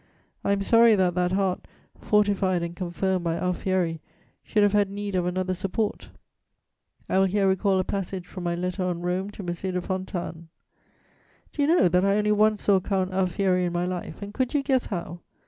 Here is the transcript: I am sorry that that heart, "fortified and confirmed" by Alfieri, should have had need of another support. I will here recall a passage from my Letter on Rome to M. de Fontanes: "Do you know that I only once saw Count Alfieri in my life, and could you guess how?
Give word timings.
I 0.43 0.51
am 0.53 0.63
sorry 0.63 0.95
that 0.95 1.13
that 1.13 1.33
heart, 1.33 1.67
"fortified 1.99 2.63
and 2.63 2.75
confirmed" 2.75 3.23
by 3.23 3.35
Alfieri, 3.35 4.01
should 4.43 4.63
have 4.63 4.73
had 4.73 4.89
need 4.89 5.13
of 5.13 5.27
another 5.27 5.53
support. 5.53 6.09
I 7.07 7.19
will 7.19 7.27
here 7.27 7.47
recall 7.47 7.77
a 7.77 7.83
passage 7.83 8.25
from 8.25 8.43
my 8.45 8.55
Letter 8.55 8.81
on 8.83 9.01
Rome 9.01 9.29
to 9.29 9.43
M. 9.43 9.53
de 9.53 9.79
Fontanes: 9.79 10.47
"Do 11.51 11.61
you 11.61 11.67
know 11.67 11.87
that 11.87 12.03
I 12.03 12.17
only 12.17 12.31
once 12.31 12.63
saw 12.63 12.79
Count 12.79 13.13
Alfieri 13.13 13.63
in 13.65 13.73
my 13.73 13.85
life, 13.85 14.23
and 14.23 14.33
could 14.33 14.55
you 14.55 14.63
guess 14.63 14.87
how? 14.87 15.19